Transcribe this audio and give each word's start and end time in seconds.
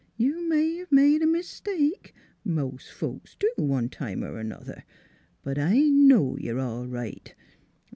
You 0.17 0.49
may 0.49 0.81
'ave 0.81 0.87
made 0.89 1.21
a 1.21 1.27
mistake 1.27 2.15
mos' 2.43 2.89
folks 2.89 3.35
do, 3.39 3.53
one 3.57 3.87
time 3.87 4.23
er 4.23 4.39
another. 4.39 4.83
But 5.43 5.59
I 5.59 5.77
know 5.77 6.39
you're 6.39 6.57
all 6.59 6.87
right. 6.87 7.31